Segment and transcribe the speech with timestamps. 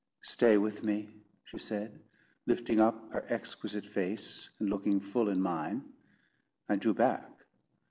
[0.23, 1.07] "Stay with me,"
[1.43, 2.01] she said,
[2.47, 5.83] lifting up her exquisite face, and looking full in mine.
[6.67, 7.29] I drew back.